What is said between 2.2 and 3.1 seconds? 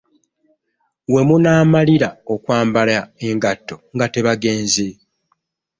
okwambala